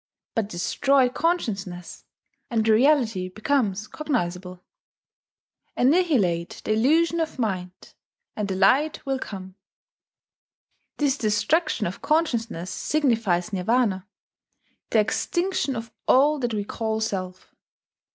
But 0.33 0.49
destroy 0.49 1.09
consciousness, 1.09 2.05
and 2.49 2.65
the 2.65 2.71
Reality 2.73 3.29
becomes 3.29 3.87
cognizable. 3.87 4.63
Annihilate 5.77 6.63
the 6.65 6.73
illusion 6.73 7.19
of 7.19 7.37
Mind, 7.37 7.93
and 8.35 8.47
the 8.47 8.55
light 8.55 9.05
will 9.05 9.19
come." 9.19 9.53
This 10.97 11.19
destruction 11.19 11.85
of 11.85 12.01
consciousness 12.01 12.71
signifies 12.71 13.53
Nirvana, 13.53 14.07
the 14.89 14.97
extinction 14.99 15.75
of 15.75 15.91
all 16.07 16.39
that 16.39 16.55
we 16.55 16.63
call 16.65 16.99
Self. 16.99 17.53